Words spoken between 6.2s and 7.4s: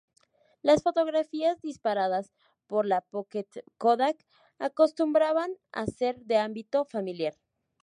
de ámbito familiar.